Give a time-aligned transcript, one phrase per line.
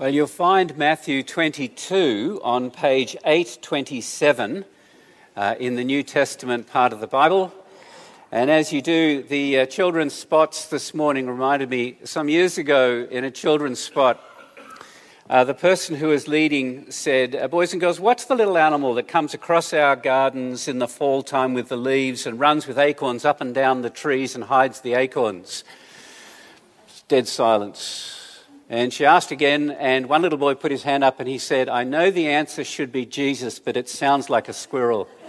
[0.00, 4.64] Well, you'll find Matthew 22 on page 827
[5.36, 7.52] uh, in the New Testament part of the Bible.
[8.32, 13.06] And as you do, the uh, children's spots this morning reminded me some years ago
[13.10, 14.24] in a children's spot,
[15.28, 18.94] uh, the person who was leading said, uh, Boys and girls, what's the little animal
[18.94, 22.78] that comes across our gardens in the fall time with the leaves and runs with
[22.78, 25.62] acorns up and down the trees and hides the acorns?
[27.06, 28.19] Dead silence.
[28.72, 31.68] And she asked again, and one little boy put his hand up and he said,
[31.68, 35.08] I know the answer should be Jesus, but it sounds like a squirrel.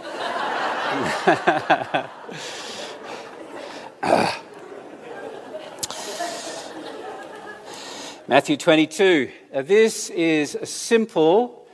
[8.28, 9.32] Matthew 22.
[9.52, 11.66] Uh, this is a simple,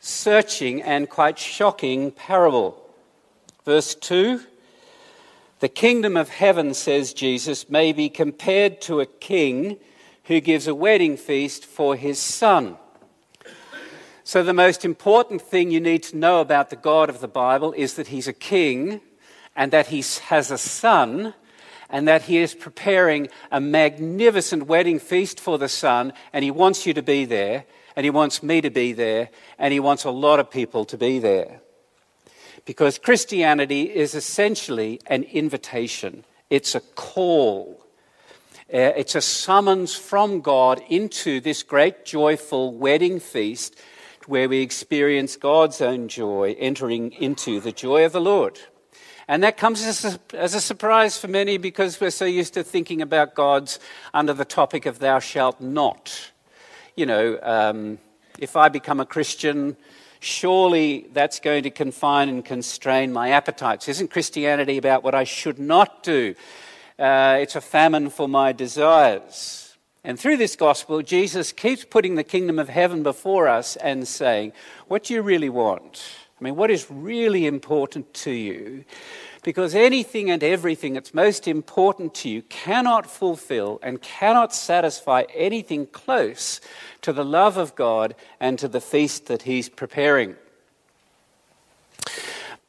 [0.00, 2.86] searching, and quite shocking parable.
[3.64, 4.42] Verse 2
[5.60, 9.78] The kingdom of heaven, says Jesus, may be compared to a king
[10.26, 12.76] who gives a wedding feast for his son.
[14.24, 17.72] So, the most important thing you need to know about the God of the Bible
[17.72, 19.00] is that he's a king
[19.54, 21.34] and that he has a son
[21.88, 26.86] and that he is preparing a magnificent wedding feast for the son and he wants
[26.86, 30.10] you to be there and he wants me to be there and he wants a
[30.10, 31.60] lot of people to be there.
[32.64, 37.85] Because Christianity is essentially an invitation, it's a call.
[38.72, 43.78] Uh, it's a summons from God into this great joyful wedding feast
[44.26, 48.58] where we experience God's own joy, entering into the joy of the Lord.
[49.28, 52.64] And that comes as a, as a, surprise for many because we're so used to
[52.64, 53.78] thinking about God's
[54.12, 56.32] under the topic of thou shalt not.
[56.96, 57.98] You know, um,
[58.40, 59.76] if I become a Christian,
[60.18, 63.88] surely that's going to confine and constrain my appetites.
[63.88, 66.34] Isn't Christianity about what I should not do?
[66.98, 69.76] Uh, it's a famine for my desires.
[70.02, 74.52] And through this gospel, Jesus keeps putting the kingdom of heaven before us and saying,
[74.88, 76.02] What do you really want?
[76.40, 78.84] I mean, what is really important to you?
[79.42, 85.86] Because anything and everything that's most important to you cannot fulfill and cannot satisfy anything
[85.86, 86.60] close
[87.02, 90.36] to the love of God and to the feast that He's preparing.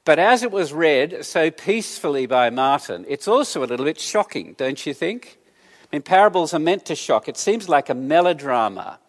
[0.08, 4.56] But as it was read so peacefully by Martin, it's also a little bit shocking,
[4.58, 5.38] don't you think?
[5.84, 7.28] I mean, parables are meant to shock.
[7.28, 9.00] It seems like a melodrama.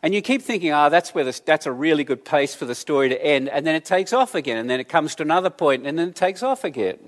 [0.00, 3.08] And you keep thinking, oh, that's, where that's a really good place for the story
[3.08, 3.48] to end.
[3.48, 4.56] And then it takes off again.
[4.56, 7.00] And then it comes to another point, and then it takes off again.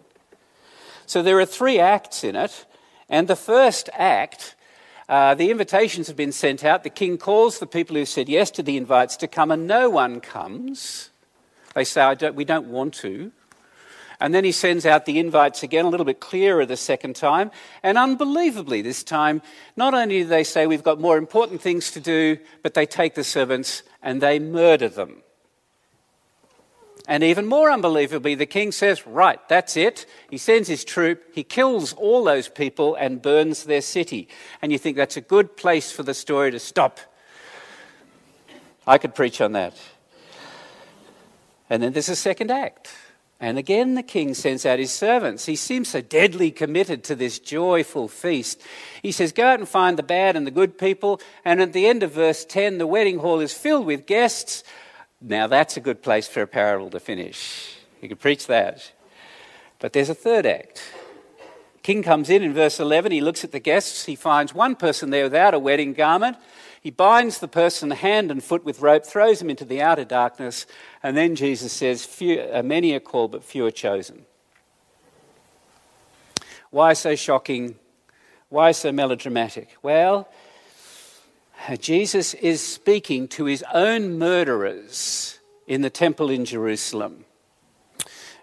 [1.06, 2.66] So there are three acts in it.
[3.08, 4.56] And the first act,
[5.08, 6.82] uh, the invitations have been sent out.
[6.82, 9.88] The king calls the people who said yes to the invites to come, and no
[9.88, 11.10] one comes.
[11.76, 13.30] They say, don't, We don't want to.
[14.18, 17.50] And then he sends out the invites again, a little bit clearer the second time.
[17.82, 19.42] And unbelievably, this time,
[19.76, 23.14] not only do they say we've got more important things to do, but they take
[23.14, 25.22] the servants and they murder them.
[27.06, 30.06] And even more unbelievably, the king says, Right, that's it.
[30.30, 34.28] He sends his troop, he kills all those people and burns their city.
[34.62, 37.00] And you think that's a good place for the story to stop.
[38.86, 39.76] I could preach on that.
[41.68, 42.88] And then there's a second act.
[43.38, 45.44] And again, the king sends out his servants.
[45.44, 48.62] He seems so deadly committed to this joyful feast.
[49.02, 51.20] He says, Go out and find the bad and the good people.
[51.44, 54.64] And at the end of verse 10, the wedding hall is filled with guests.
[55.20, 57.76] Now, that's a good place for a parable to finish.
[58.00, 58.92] You could preach that.
[59.80, 60.82] But there's a third act.
[61.82, 63.12] King comes in in verse 11.
[63.12, 64.06] He looks at the guests.
[64.06, 66.36] He finds one person there without a wedding garment.
[66.86, 70.66] He binds the person hand and foot with rope, throws him into the outer darkness,
[71.02, 74.24] and then Jesus says, uh, Many are called, but few are chosen.
[76.70, 77.74] Why so shocking?
[78.50, 79.76] Why so melodramatic?
[79.82, 80.28] Well,
[81.80, 87.24] Jesus is speaking to his own murderers in the temple in Jerusalem.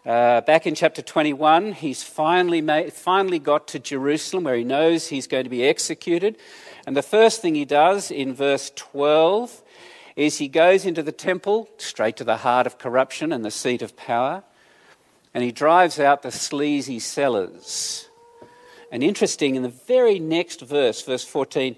[0.05, 5.07] Uh, back in chapter 21, he's finally, made, finally got to Jerusalem where he knows
[5.07, 6.35] he's going to be executed.
[6.85, 9.61] And the first thing he does in verse 12
[10.15, 13.81] is he goes into the temple, straight to the heart of corruption and the seat
[13.81, 14.43] of power,
[15.33, 18.09] and he drives out the sleazy sellers.
[18.91, 21.75] And interesting, in the very next verse, verse 14,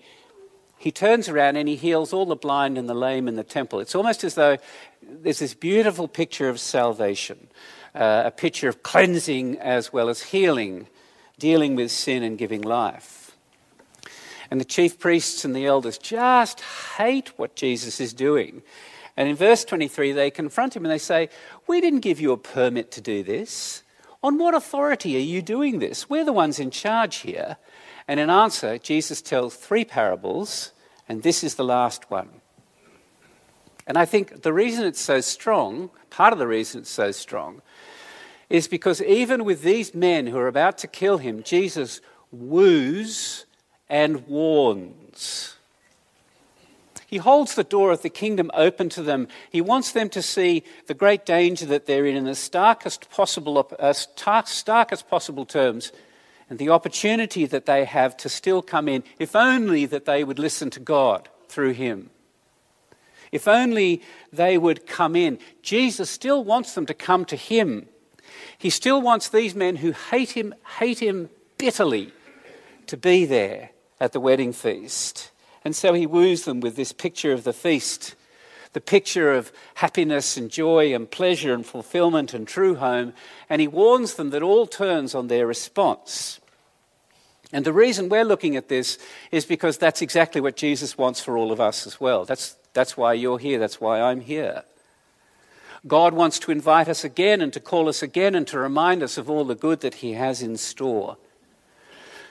[0.77, 3.79] he turns around and he heals all the blind and the lame in the temple.
[3.79, 4.57] It's almost as though
[5.01, 7.47] there's this beautiful picture of salvation,
[7.93, 10.87] uh, a picture of cleansing as well as healing,
[11.39, 13.24] dealing with sin and giving life.
[14.51, 16.61] And the chief priests and the elders just
[16.97, 18.61] hate what Jesus is doing.
[19.17, 21.29] And in verse 23, they confront him and they say,
[21.67, 23.83] We didn't give you a permit to do this.
[24.21, 26.09] On what authority are you doing this?
[26.09, 27.57] We're the ones in charge here.
[28.07, 30.71] And in answer, Jesus tells three parables,
[31.07, 32.29] and this is the last one.
[33.87, 37.61] And I think the reason it's so strong, part of the reason it's so strong,
[38.49, 42.01] is because even with these men who are about to kill him, Jesus
[42.31, 43.44] woos
[43.89, 45.55] and warns.
[47.07, 49.27] He holds the door of the kingdom open to them.
[49.51, 53.69] He wants them to see the great danger that they're in in the starkest possible,
[53.79, 55.91] uh, starkest possible terms
[56.49, 60.39] and the opportunity that they have to still come in, if only that they would
[60.39, 62.09] listen to God through him.
[63.31, 65.39] If only they would come in.
[65.61, 67.87] Jesus still wants them to come to him.
[68.57, 72.11] He still wants these men who hate him, hate him bitterly,
[72.87, 75.31] to be there at the wedding feast.
[75.63, 78.15] And so he woos them with this picture of the feast,
[78.73, 83.13] the picture of happiness and joy and pleasure and fulfillment and true home.
[83.49, 86.39] And he warns them that all turns on their response.
[87.51, 88.97] And the reason we're looking at this
[89.31, 92.25] is because that's exactly what Jesus wants for all of us as well.
[92.25, 94.63] That's, that's why you're here, that's why I'm here.
[95.87, 99.17] God wants to invite us again and to call us again and to remind us
[99.17, 101.17] of all the good that He has in store.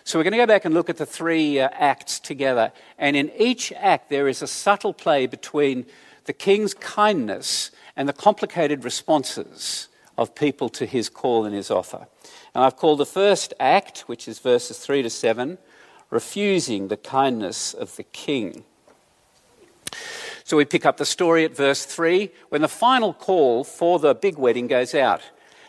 [0.06, 2.72] So we're going to go back and look at the three uh, acts together.
[2.98, 5.86] And in each act, there is a subtle play between
[6.26, 12.06] the king's kindness and the complicated responses of people to his call and his offer.
[12.54, 15.56] And I've called the first act, which is verses 3 to 7,
[16.10, 18.64] refusing the kindness of the king.
[20.44, 24.14] So we pick up the story at verse 3 when the final call for the
[24.14, 25.22] big wedding goes out.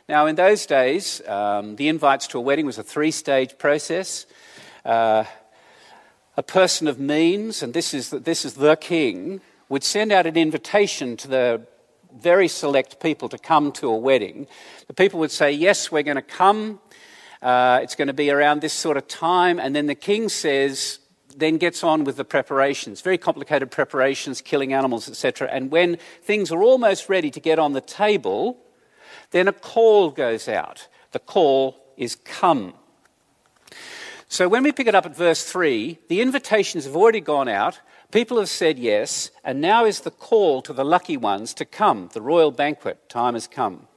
[0.08, 4.28] Now, in those days, um, the invites to a wedding was a three stage process.
[4.84, 5.24] Uh,
[6.38, 10.28] a person of means, and this is, the, this is the king, would send out
[10.28, 11.62] an invitation to the
[12.16, 14.46] very select people to come to a wedding.
[14.86, 16.80] The people would say, Yes, we're going to come.
[17.42, 19.60] Uh, it's going to be around this sort of time.
[19.60, 21.00] And then the king says,
[21.36, 25.50] then gets on with the preparations, very complicated preparations, killing animals, etc.
[25.52, 28.65] And when things are almost ready to get on the table,
[29.32, 30.88] then a call goes out.
[31.12, 32.74] The call is come.
[34.28, 37.80] So when we pick it up at verse 3, the invitations have already gone out,
[38.12, 42.10] people have said yes, and now is the call to the lucky ones to come.
[42.12, 43.88] The royal banquet, time has come.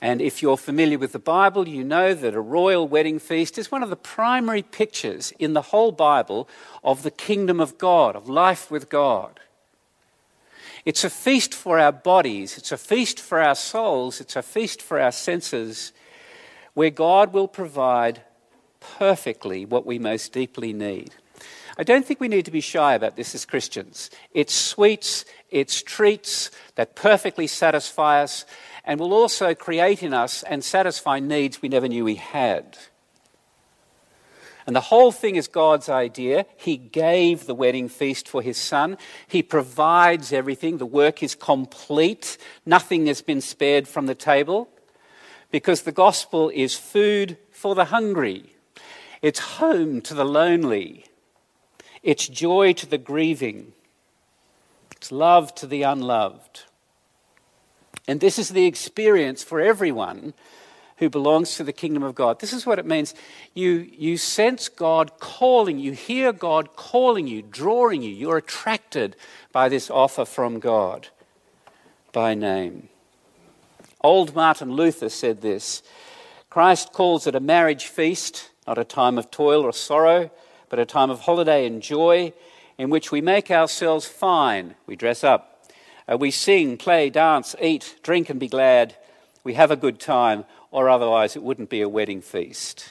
[0.00, 3.72] And if you're familiar with the Bible, you know that a royal wedding feast is
[3.72, 6.48] one of the primary pictures in the whole Bible
[6.84, 9.40] of the kingdom of God, of life with God.
[10.88, 14.80] It's a feast for our bodies, it's a feast for our souls, it's a feast
[14.80, 15.92] for our senses,
[16.72, 18.22] where God will provide
[18.80, 21.14] perfectly what we most deeply need.
[21.76, 24.08] I don't think we need to be shy about this as Christians.
[24.32, 28.46] It's sweets, it's treats that perfectly satisfy us
[28.82, 32.78] and will also create in us and satisfy needs we never knew we had.
[34.68, 36.44] And the whole thing is God's idea.
[36.58, 38.98] He gave the wedding feast for his son.
[39.26, 40.76] He provides everything.
[40.76, 42.36] The work is complete.
[42.66, 44.68] Nothing has been spared from the table
[45.50, 48.56] because the gospel is food for the hungry.
[49.22, 51.06] It's home to the lonely.
[52.02, 53.72] It's joy to the grieving.
[54.98, 56.64] It's love to the unloved.
[58.06, 60.34] And this is the experience for everyone
[60.98, 62.40] who belongs to the kingdom of God.
[62.40, 63.14] This is what it means.
[63.54, 68.10] You, you sense God calling, you hear God calling you, drawing you.
[68.10, 69.16] You're attracted
[69.52, 71.08] by this offer from God
[72.12, 72.88] by name.
[74.00, 75.82] Old Martin Luther said this
[76.50, 80.30] Christ calls it a marriage feast, not a time of toil or sorrow,
[80.68, 82.32] but a time of holiday and joy
[82.76, 84.74] in which we make ourselves fine.
[84.86, 85.70] We dress up.
[86.10, 88.96] Uh, we sing, play, dance, eat, drink, and be glad.
[89.44, 92.90] We have a good time or otherwise it wouldn't be a wedding feast.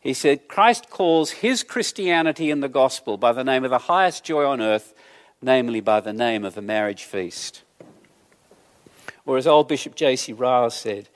[0.00, 4.24] He said, Christ calls his Christianity in the gospel by the name of the highest
[4.24, 4.94] joy on earth,
[5.42, 7.62] namely by the name of a marriage feast.
[9.26, 10.32] Or as old Bishop J.C.
[10.32, 11.08] Ryle said,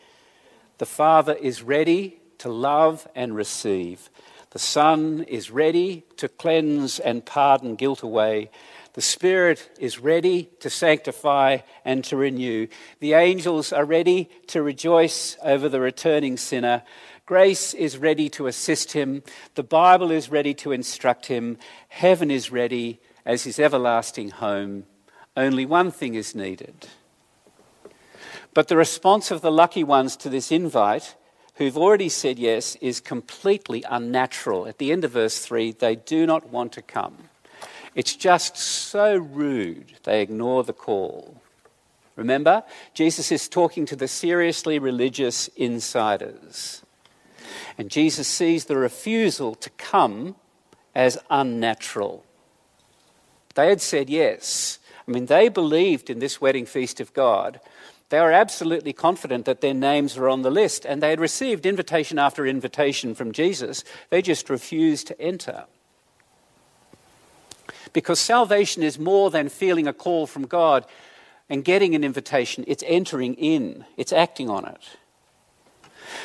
[0.78, 4.10] the Father is ready to love and receive.
[4.50, 8.50] The Son is ready to cleanse and pardon guilt away.
[8.94, 12.66] The Spirit is ready to sanctify and to renew.
[13.00, 16.82] The angels are ready to rejoice over the returning sinner.
[17.24, 19.22] Grace is ready to assist him.
[19.54, 21.56] The Bible is ready to instruct him.
[21.88, 24.84] Heaven is ready as his everlasting home.
[25.36, 26.88] Only one thing is needed.
[28.52, 31.16] But the response of the lucky ones to this invite,
[31.54, 34.66] who've already said yes, is completely unnatural.
[34.66, 37.30] At the end of verse 3, they do not want to come.
[37.94, 41.40] It's just so rude they ignore the call.
[42.16, 42.62] Remember,
[42.94, 46.82] Jesus is talking to the seriously religious insiders.
[47.78, 50.36] And Jesus sees the refusal to come
[50.94, 52.24] as unnatural.
[53.54, 54.78] They had said yes.
[55.06, 57.60] I mean, they believed in this wedding feast of God.
[58.08, 61.64] They were absolutely confident that their names were on the list, and they had received
[61.64, 63.84] invitation after invitation from Jesus.
[64.10, 65.64] They just refused to enter.
[67.92, 70.86] Because salvation is more than feeling a call from God
[71.48, 74.96] and getting an invitation, it's entering in, it's acting on it.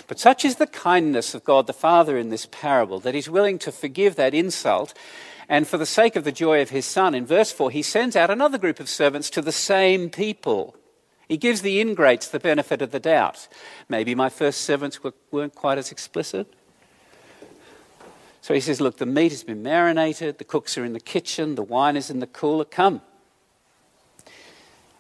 [0.08, 3.60] But such is the kindness of God the Father in this parable that he's willing
[3.60, 4.94] to forgive that insult.
[5.50, 8.16] And for the sake of the joy of his Son, in verse 4, he sends
[8.16, 10.76] out another group of servants to the same people.
[11.28, 13.48] He gives the ingrates the benefit of the doubt.
[13.90, 15.00] Maybe my first servants
[15.32, 16.54] weren't quite as explicit.
[18.48, 21.56] So he says, Look, the meat has been marinated, the cooks are in the kitchen,
[21.56, 22.64] the wine is in the cooler.
[22.64, 23.02] Come.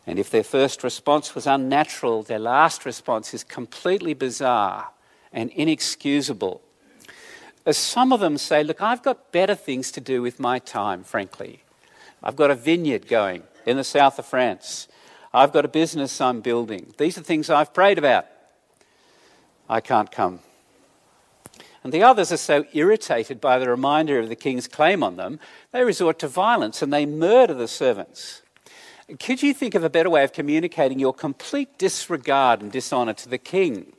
[0.05, 4.89] And if their first response was unnatural, their last response is completely bizarre
[5.31, 6.61] and inexcusable.
[7.65, 11.05] As some of them say, Look, I've got better things to do with my time,
[11.05, 11.63] frankly.
[12.21, 14.89] I've got a vineyard going in the south of France.
[15.33, 16.93] I've got a business I'm building.
[16.97, 18.25] These are things I've prayed about.
[19.69, 20.41] I can't come.
[21.87, 25.39] And the others are so irritated by the reminder of the king's claim on them,
[25.71, 28.41] they resort to violence and they murder the servants.
[29.21, 33.29] Could you think of a better way of communicating your complete disregard and dishonour to
[33.29, 33.93] the king?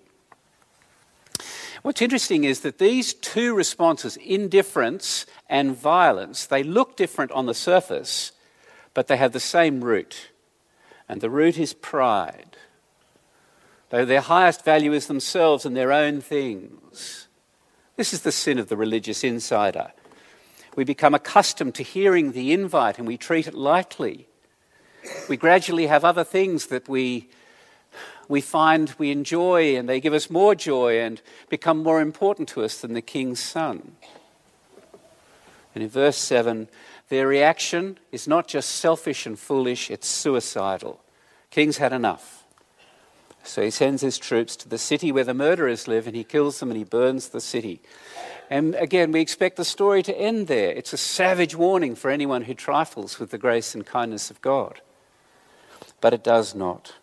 [1.81, 7.55] What's interesting is that these two responses, indifference and violence, they look different on the
[7.55, 8.33] surface,
[8.93, 10.29] but they have the same root.
[11.09, 12.59] And the root is pride.
[13.89, 17.28] Though their highest value is themselves and their own things.
[17.99, 19.93] This is the sin of the religious insider.
[20.75, 24.29] We become accustomed to hearing the invite and we treat it lightly
[25.29, 27.29] we gradually have other things that we,
[28.29, 32.63] we find we enjoy and they give us more joy and become more important to
[32.63, 33.93] us than the king's son.
[35.75, 36.69] And in verse 7,
[37.09, 41.01] their reaction is not just selfish and foolish, it's suicidal.
[41.51, 42.38] King's had enough.
[43.49, 46.61] So he sends his troops to the city where the murderers live and he kills
[46.61, 47.81] them and he burns the city.
[48.51, 50.71] And again, we expect the story to end there.
[50.71, 54.81] It's a savage warning for anyone who trifles with the grace and kindness of God
[56.01, 56.95] but it does not.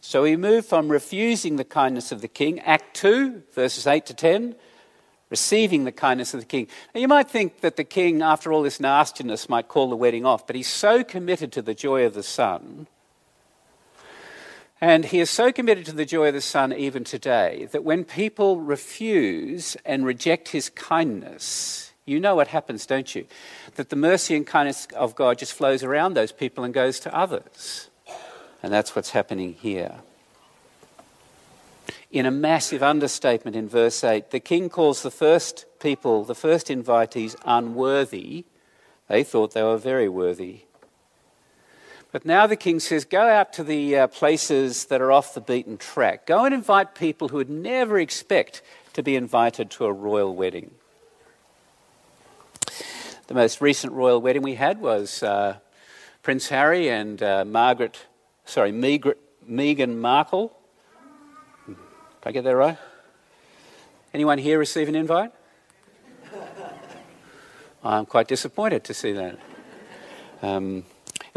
[0.00, 4.14] So we move from refusing the kindness of the king, Act 2, verses 8 to
[4.14, 4.54] 10,
[5.28, 6.68] receiving the kindness of the king.
[6.94, 10.24] Now you might think that the king, after all this nastiness, might call the wedding
[10.24, 12.86] off, but he's so committed to the joy of the son.
[14.80, 18.04] And he is so committed to the joy of the Son even today that when
[18.04, 23.26] people refuse and reject his kindness, you know what happens, don't you?
[23.78, 27.16] that the mercy and kindness of God just flows around those people and goes to
[27.16, 27.88] others.
[28.60, 30.00] And that's what's happening here.
[32.10, 36.66] In a massive understatement in verse 8, the king calls the first people, the first
[36.66, 38.46] invitees, unworthy.
[39.06, 40.62] They thought they were very worthy.
[42.10, 45.40] But now the king says, Go out to the uh, places that are off the
[45.40, 46.26] beaten track.
[46.26, 48.62] Go and invite people who would never expect
[48.94, 50.70] to be invited to a royal wedding.
[53.26, 55.58] The most recent royal wedding we had was uh,
[56.22, 57.98] Prince Harry and uh, Margaret,
[58.46, 60.56] sorry, Meghan Markle.
[61.66, 61.76] Did
[62.24, 62.78] I get that right?
[64.14, 65.32] Anyone here receive an invite?
[67.84, 69.38] I'm quite disappointed to see that.
[70.40, 70.84] Um,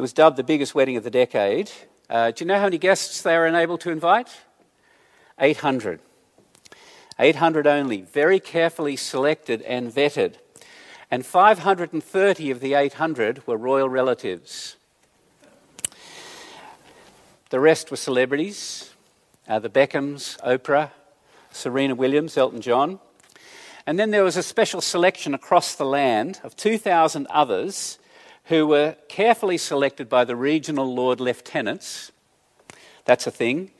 [0.01, 1.69] it was dubbed the biggest wedding of the decade.
[2.09, 4.29] Uh, do you know how many guests they were unable to invite?
[5.39, 5.99] 800.
[7.19, 10.37] 800 only, very carefully selected and vetted
[11.11, 14.75] and 530 of the 800 were royal relatives.
[17.51, 18.89] The rest were celebrities
[19.47, 20.89] uh, the Beckhams, Oprah,
[21.51, 22.99] Serena Williams, Elton John.
[23.85, 27.99] And then there was a special selection across the land of 2,000 others
[28.51, 32.11] who were carefully selected by the regional Lord Lieutenants.
[33.05, 33.71] That's a thing.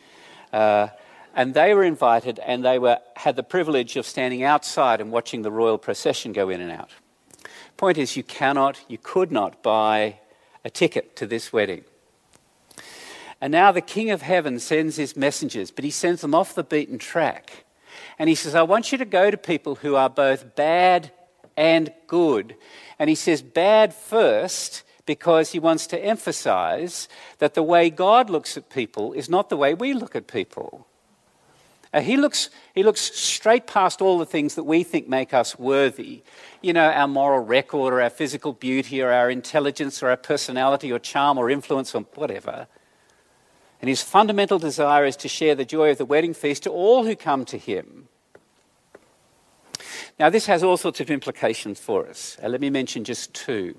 [0.53, 0.87] Uh,
[1.35, 5.41] and they were invited and they were, had the privilege of standing outside and watching
[5.41, 6.89] the royal procession go in and out.
[7.75, 10.19] Point is, you cannot, you could not buy
[10.63, 11.83] a ticket to this wedding.
[13.41, 16.63] And now the King of Heaven sends his messengers, but he sends them off the
[16.63, 17.65] beaten track.
[18.17, 21.11] And he says, I want you to go to people who are both bad
[21.58, 22.55] and good.
[23.00, 27.08] And he says, bad first, because he wants to emphasize
[27.39, 30.88] that the way God looks at people is not the way we look at people.
[31.93, 35.60] Uh, he, looks, he looks straight past all the things that we think make us
[35.60, 36.24] worthy.
[36.62, 40.91] You know, our moral record or our physical beauty or our intelligence or our personality
[40.91, 42.67] or charm or influence or whatever.
[43.81, 47.03] And his fundamental desire is to share the joy of the wedding feast to all
[47.03, 48.08] who come to him.
[50.21, 52.37] Now, this has all sorts of implications for us.
[52.43, 53.75] Uh, let me mention just two.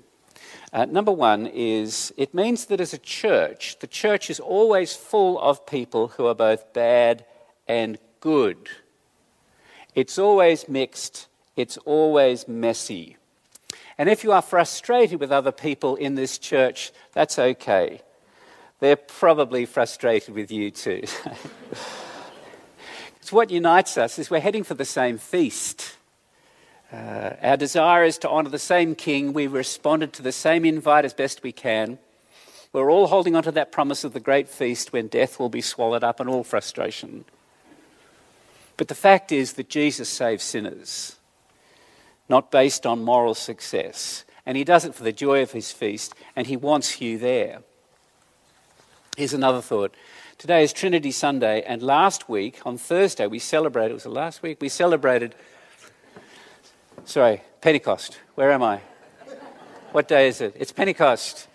[0.73, 5.39] Uh, number one is it means that as a church, the church is always full
[5.39, 7.23] of people who are both bad
[7.65, 8.57] and good.
[9.95, 13.15] It's always mixed, it's always messy.
[13.97, 18.01] And if you are frustrated with other people in this church, that's okay.
[18.81, 21.03] They're probably frustrated with you too.
[23.21, 25.92] it's what unites us is we're heading for the same feast.
[26.93, 29.33] Uh, our desire is to honour the same king.
[29.33, 31.97] We responded to the same invite as best we can.
[32.71, 35.61] We're all holding on to that promise of the great feast when death will be
[35.61, 37.25] swallowed up and all frustration.
[38.77, 41.15] But the fact is that Jesus saves sinners,
[42.29, 44.23] not based on moral success.
[44.45, 47.59] And he does it for the joy of his feast, and he wants you there.
[49.15, 49.95] Here's another thought.
[50.37, 54.43] Today is Trinity Sunday, and last week, on Thursday, we celebrated, It was it last
[54.43, 54.57] week?
[54.59, 55.33] We celebrated
[57.05, 58.17] Sorry, Pentecost.
[58.35, 58.79] Where am I?
[59.91, 60.55] What day is it?
[60.57, 61.49] It's Pentecost.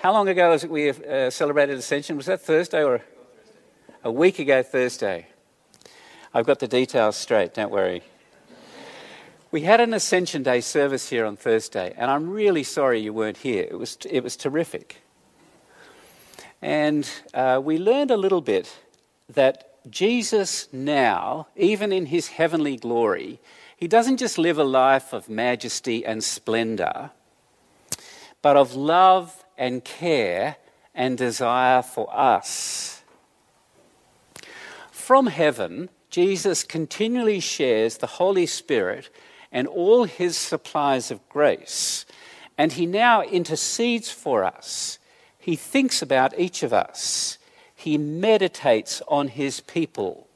[0.00, 2.16] How long ago was it we uh, celebrated Ascension?
[2.16, 3.02] Was that Thursday or
[4.04, 5.26] a week ago Thursday?
[6.32, 8.04] I've got the details straight, don't worry.
[9.50, 13.38] We had an Ascension Day service here on Thursday, and I'm really sorry you weren't
[13.38, 13.66] here.
[13.68, 15.02] It was, it was terrific.
[16.62, 18.72] And uh, we learned a little bit
[19.28, 23.40] that Jesus now, even in his heavenly glory,
[23.76, 27.10] he doesn't just live a life of majesty and splendor,
[28.42, 30.56] but of love and care
[30.94, 33.02] and desire for us.
[34.90, 39.10] From heaven, Jesus continually shares the Holy Spirit
[39.50, 42.06] and all his supplies of grace,
[42.56, 44.98] and he now intercedes for us.
[45.38, 47.38] He thinks about each of us,
[47.74, 50.26] he meditates on his people,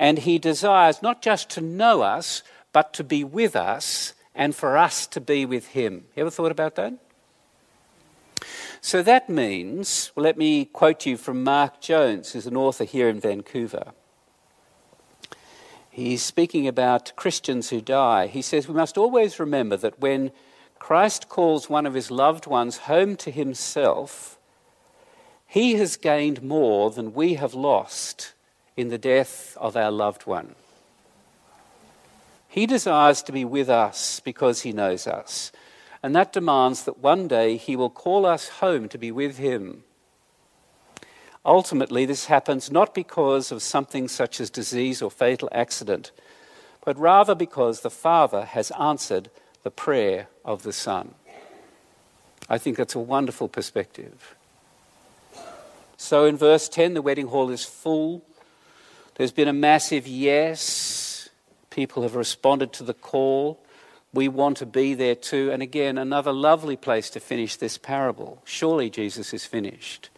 [0.00, 2.42] and he desires not just to know us,
[2.72, 6.06] but to be with us and for us to be with him.
[6.16, 6.94] You ever thought about that?
[8.80, 13.10] So that means, well, let me quote you from Mark Jones, who's an author here
[13.10, 13.92] in Vancouver.
[15.90, 18.26] He's speaking about Christians who die.
[18.26, 20.32] He says, We must always remember that when
[20.78, 24.38] Christ calls one of his loved ones home to himself,
[25.46, 28.32] he has gained more than we have lost
[28.80, 30.54] in the death of our loved one.
[32.48, 35.52] He desires to be with us because he knows us.
[36.02, 39.84] And that demands that one day he will call us home to be with him.
[41.44, 46.10] Ultimately, this happens not because of something such as disease or fatal accident,
[46.84, 49.30] but rather because the Father has answered
[49.62, 51.14] the prayer of the Son.
[52.48, 54.34] I think that's a wonderful perspective.
[55.96, 58.24] So in verse 10, the wedding hall is full.
[59.20, 61.28] There's been a massive yes
[61.68, 63.60] People have responded to the call.
[64.14, 65.50] We want to be there too.
[65.52, 68.40] And again, another lovely place to finish this parable.
[68.46, 70.08] Surely Jesus is finished.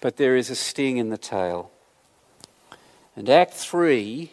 [0.00, 1.70] But there is a sting in the tail.
[3.14, 4.32] And Act 3,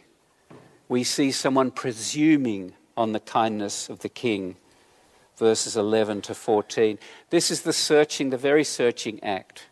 [0.90, 4.56] we see someone presuming on the kindness of the king.
[5.38, 6.98] Verses 11 to 14.
[7.30, 9.68] This is the searching, the very searching act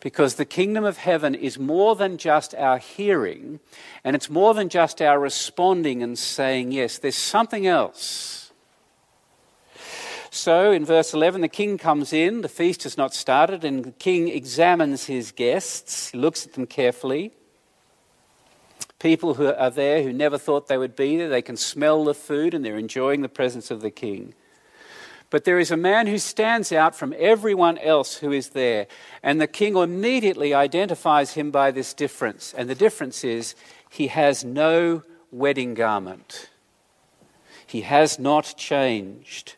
[0.00, 3.60] because the kingdom of heaven is more than just our hearing,
[4.02, 6.98] and it's more than just our responding and saying yes.
[6.98, 8.52] There's something else.
[10.30, 13.90] So in verse 11, the king comes in, the feast has not started, and the
[13.90, 17.32] king examines his guests, he looks at them carefully.
[19.00, 22.14] People who are there who never thought they would be there, they can smell the
[22.14, 24.34] food and they're enjoying the presence of the king.
[25.30, 28.88] But there is a man who stands out from everyone else who is there.
[29.22, 32.52] And the king immediately identifies him by this difference.
[32.52, 33.54] And the difference is
[33.88, 36.50] he has no wedding garment,
[37.64, 39.54] he has not changed.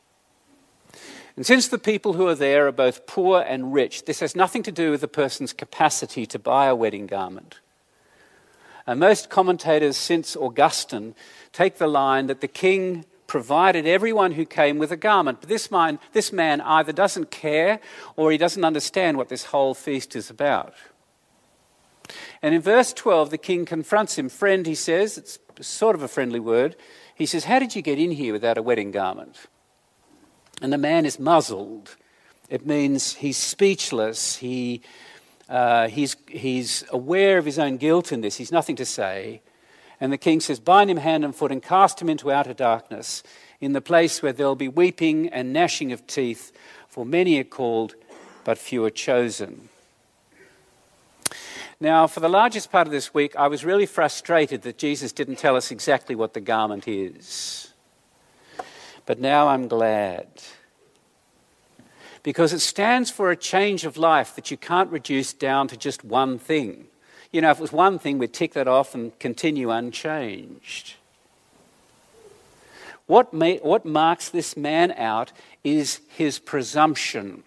[1.35, 4.63] And since the people who are there are both poor and rich, this has nothing
[4.65, 7.61] to do with the person's capacity to buy a wedding garment.
[8.87, 11.15] And most commentators since Augustine
[11.53, 15.41] take the line that the king provided everyone who came with a garment.
[15.41, 17.81] But this man, this man either doesn't care
[18.15, 20.75] or he doesn't understand what this whole feast is about.
[22.43, 24.29] And in verse 12, the king confronts him.
[24.29, 26.77] Friend, he says, it's sort of a friendly word.
[27.15, 29.39] He says, How did you get in here without a wedding garment?
[30.61, 31.97] And the man is muzzled.
[32.51, 34.37] It means he's speechless.
[34.37, 34.83] He,
[35.49, 38.37] uh, he's, he's aware of his own guilt in this.
[38.37, 39.41] He's nothing to say.
[40.03, 43.23] And the king says, Bind him hand and foot and cast him into outer darkness,
[43.61, 46.51] in the place where there'll be weeping and gnashing of teeth,
[46.89, 47.95] for many are called,
[48.43, 49.69] but few are chosen.
[51.79, 55.37] Now, for the largest part of this week, I was really frustrated that Jesus didn't
[55.37, 57.73] tell us exactly what the garment is.
[59.07, 60.27] But now I'm glad.
[62.25, 66.05] because it stands for a change of life that you can't reduce down to just
[66.05, 66.87] one thing.
[67.33, 70.95] You know, if it was one thing, we'd tick that off and continue unchanged.
[73.07, 75.33] What, may, what marks this man out
[75.65, 77.43] is his presumption.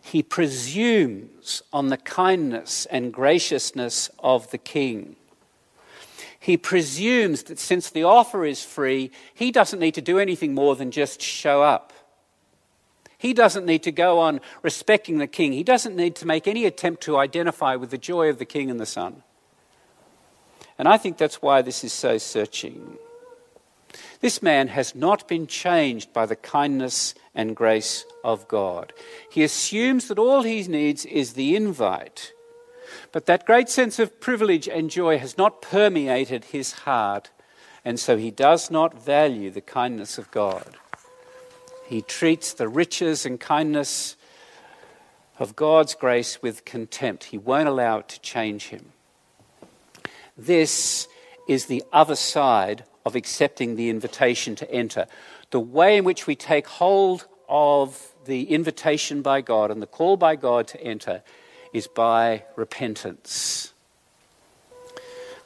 [0.00, 5.16] He presumes on the kindness and graciousness of the king.
[6.38, 10.74] He presumes that since the offer is free, he doesn't need to do anything more
[10.74, 11.92] than just show up.
[13.22, 15.52] He doesn't need to go on respecting the king.
[15.52, 18.68] He doesn't need to make any attempt to identify with the joy of the king
[18.68, 19.22] and the son.
[20.76, 22.98] And I think that's why this is so searching.
[24.22, 28.92] This man has not been changed by the kindness and grace of God.
[29.30, 32.32] He assumes that all he needs is the invite.
[33.12, 37.30] But that great sense of privilege and joy has not permeated his heart,
[37.84, 40.78] and so he does not value the kindness of God.
[41.92, 44.16] He treats the riches and kindness
[45.38, 47.24] of God's grace with contempt.
[47.24, 48.92] He won't allow it to change him.
[50.34, 51.06] This
[51.46, 55.06] is the other side of accepting the invitation to enter.
[55.50, 60.16] The way in which we take hold of the invitation by God and the call
[60.16, 61.22] by God to enter
[61.74, 63.74] is by repentance.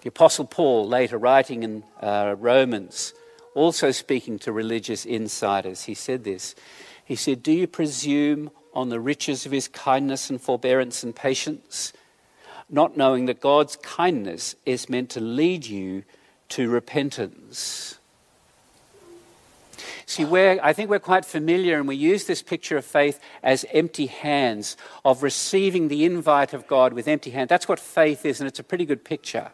[0.03, 3.15] The Apostle Paul, later writing in uh, Romans,
[3.57, 6.55] also speaking to religious insiders, he said this.
[7.05, 11.95] He said, Do you presume on the riches of his kindness and forbearance and patience,
[12.69, 16.05] not knowing that God's kindness is meant to lead you
[16.51, 17.99] to repentance?
[20.05, 24.07] See, I think we're quite familiar, and we use this picture of faith as empty
[24.07, 27.49] hands, of receiving the invite of God with empty hands.
[27.49, 29.51] That's what faith is, and it's a pretty good picture.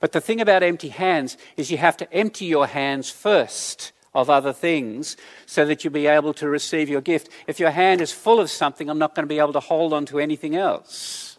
[0.00, 4.30] But the thing about empty hands is you have to empty your hands first of
[4.30, 7.28] other things so that you'll be able to receive your gift.
[7.46, 9.92] If your hand is full of something, I'm not going to be able to hold
[9.92, 11.38] on to anything else.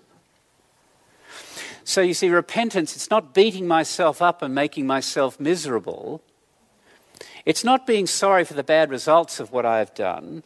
[1.83, 6.21] So you see, repentance, it's not beating myself up and making myself miserable.
[7.45, 10.43] It's not being sorry for the bad results of what I have done.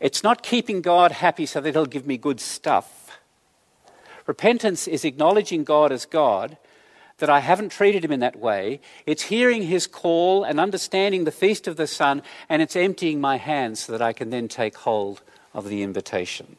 [0.00, 3.20] It's not keeping God happy so that He'll give me good stuff.
[4.26, 6.56] Repentance is acknowledging God as God
[7.18, 8.80] that I haven't treated him in that way.
[9.06, 13.36] It's hearing his call and understanding the feast of the Son, and it's emptying my
[13.36, 15.22] hands so that I can then take hold
[15.54, 16.56] of the invitation.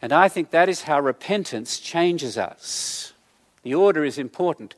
[0.00, 3.12] And I think that is how repentance changes us.
[3.62, 4.74] The order is important.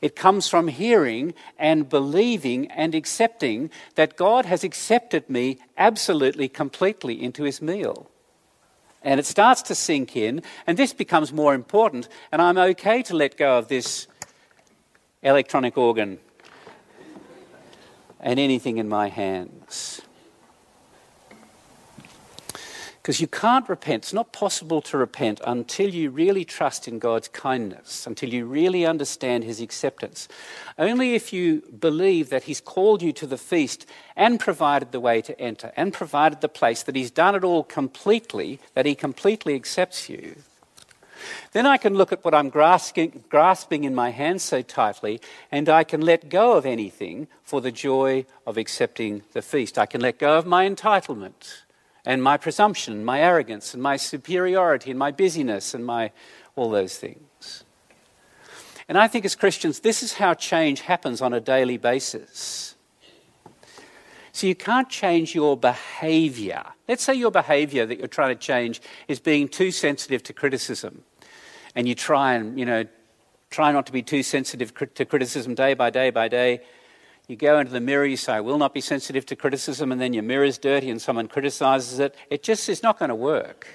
[0.00, 7.20] It comes from hearing and believing and accepting that God has accepted me absolutely, completely
[7.22, 8.10] into his meal.
[9.02, 13.14] And it starts to sink in, and this becomes more important, and I'm okay to
[13.14, 14.08] let go of this
[15.22, 16.18] electronic organ
[18.20, 20.02] and anything in my hands.
[23.08, 24.04] Because you can't repent.
[24.04, 28.84] It's not possible to repent until you really trust in God's kindness, until you really
[28.84, 30.28] understand His acceptance.
[30.78, 35.22] Only if you believe that He's called you to the feast and provided the way
[35.22, 39.54] to enter and provided the place, that He's done it all completely, that He completely
[39.54, 40.36] accepts you.
[41.52, 45.18] Then I can look at what I'm grasping, grasping in my hands so tightly,
[45.50, 49.78] and I can let go of anything for the joy of accepting the feast.
[49.78, 51.62] I can let go of my entitlement
[52.08, 56.10] and my presumption, my arrogance, and my superiority, and my busyness, and my
[56.56, 57.64] all those things.
[58.88, 62.74] And I think as Christians, this is how change happens on a daily basis.
[64.32, 66.64] So you can't change your behavior.
[66.88, 71.02] Let's say your behavior that you're trying to change is being too sensitive to criticism.
[71.74, 72.86] And you try and, you know,
[73.50, 76.62] try not to be too sensitive to criticism day by day by day.
[77.28, 80.00] You go into the mirror, you say, I will not be sensitive to criticism, and
[80.00, 82.14] then your mirror's dirty and someone criticizes it.
[82.30, 83.68] It just is not going to work.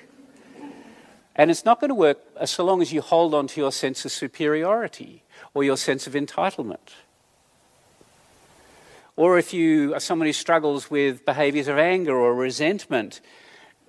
[1.35, 4.05] And it's not going to work so long as you hold on to your sense
[4.05, 6.95] of superiority or your sense of entitlement.
[9.15, 13.21] Or if you are someone who struggles with behaviors of anger or resentment,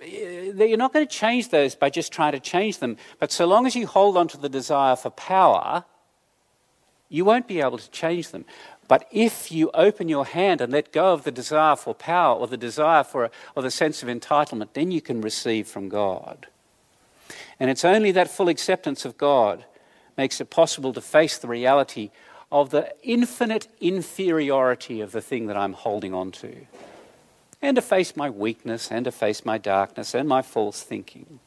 [0.03, 2.99] eh, you're not going to change those by just trying to change them.
[3.19, 5.85] But so long as you hold on to the desire for power,
[7.09, 8.45] you won't be able to change them.
[8.87, 12.47] But if you open your hand and let go of the desire for power or
[12.47, 16.47] the desire for or the sense of entitlement, then you can receive from God.
[17.59, 19.65] And it's only that full acceptance of God
[20.17, 22.11] makes it possible to face the reality
[22.53, 26.55] of the infinite inferiority of the thing that I'm holding on to,
[27.61, 31.41] and to face my weakness, and to face my darkness, and my false thinking.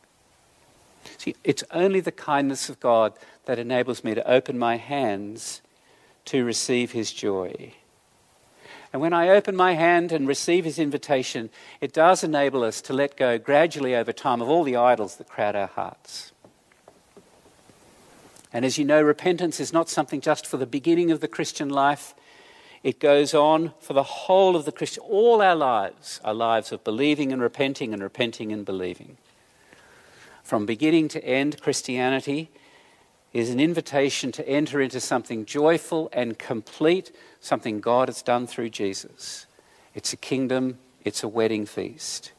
[1.17, 3.13] See, it's only the kindness of God
[3.45, 5.61] that enables me to open my hands
[6.27, 7.73] to receive his joy.
[8.93, 11.49] And when I open my hand and receive his invitation,
[11.81, 15.29] it does enable us to let go gradually over time of all the idols that
[15.29, 16.31] crowd our hearts.
[18.53, 21.69] And as you know, repentance is not something just for the beginning of the Christian
[21.69, 22.15] life.
[22.81, 26.83] It goes on for the whole of the Christian, all our lives, our lives of
[26.83, 29.17] believing and repenting and repenting and believing.
[30.43, 32.49] From beginning to end, Christianity
[33.33, 38.69] is an invitation to enter into something joyful and complete, something God has done through
[38.69, 39.45] Jesus.
[39.93, 42.31] It's a kingdom, it's a wedding feast.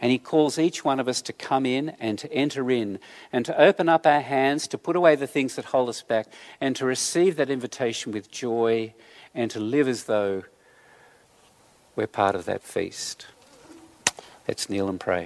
[0.00, 2.98] And He calls each one of us to come in and to enter in
[3.32, 6.26] and to open up our hands, to put away the things that hold us back,
[6.60, 8.92] and to receive that invitation with joy
[9.34, 10.44] and to live as though
[11.94, 13.26] we're part of that feast.
[14.46, 15.24] Let's kneel and pray.